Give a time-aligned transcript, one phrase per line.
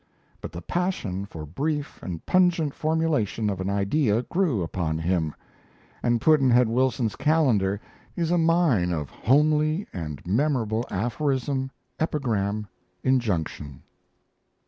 [0.41, 5.35] But the passion for brief and pungent formulation of an idea grew upon him;
[6.01, 7.79] and Pudd'nhead Wilson's Calendar
[8.15, 11.69] is a mine of homely and memorable aphorism,
[11.99, 12.65] epigram,
[13.03, 13.83] injunction.